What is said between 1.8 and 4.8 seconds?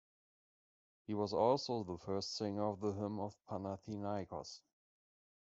the first singer of the Hymn of Panathinaikos.